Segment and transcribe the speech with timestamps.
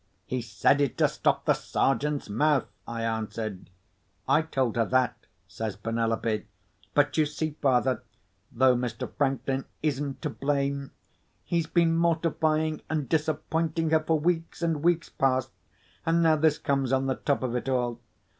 [0.25, 3.69] "He said it to stop the Sergeant's mouth," I answered.
[4.27, 6.47] "I told her that," says Penelope.
[6.95, 8.01] "But you see, father
[8.51, 9.07] (though Mr.
[9.15, 10.89] Franklin isn't to blame),
[11.43, 15.51] he's been mortifying and disappointing her for weeks and weeks past;
[16.03, 17.99] and now this comes on the top of it all!